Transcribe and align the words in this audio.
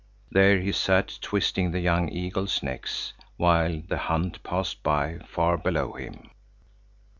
There 0.31 0.59
he 0.59 0.71
sat 0.71 1.19
twisting 1.21 1.69
the 1.69 1.79
young 1.79 2.09
eaglets' 2.09 2.63
necks, 2.63 3.13
while 3.37 3.83
the 3.87 3.99
hunt 3.99 4.41
passed 4.41 4.81
by 4.81 5.19
far 5.27 5.59
below 5.59 5.91
him. 5.93 6.31